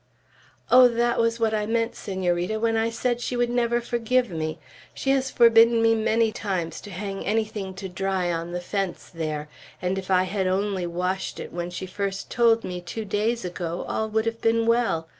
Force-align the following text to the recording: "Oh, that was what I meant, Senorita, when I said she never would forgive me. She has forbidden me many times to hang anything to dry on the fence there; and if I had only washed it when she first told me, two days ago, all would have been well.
"Oh, 0.71 0.87
that 0.87 1.19
was 1.19 1.39
what 1.39 1.53
I 1.53 1.67
meant, 1.67 1.93
Senorita, 1.95 2.59
when 2.59 2.75
I 2.75 2.89
said 2.89 3.21
she 3.21 3.35
never 3.35 3.75
would 3.75 3.83
forgive 3.83 4.31
me. 4.31 4.57
She 4.95 5.11
has 5.11 5.29
forbidden 5.29 5.79
me 5.79 5.93
many 5.93 6.31
times 6.31 6.81
to 6.81 6.89
hang 6.89 7.23
anything 7.23 7.75
to 7.75 7.87
dry 7.87 8.31
on 8.31 8.51
the 8.51 8.61
fence 8.61 9.11
there; 9.13 9.47
and 9.79 9.99
if 9.99 10.09
I 10.09 10.23
had 10.23 10.47
only 10.47 10.87
washed 10.87 11.39
it 11.39 11.53
when 11.53 11.69
she 11.69 11.85
first 11.85 12.31
told 12.31 12.63
me, 12.63 12.81
two 12.81 13.05
days 13.05 13.45
ago, 13.45 13.85
all 13.87 14.09
would 14.09 14.25
have 14.25 14.41
been 14.41 14.65
well. 14.65 15.07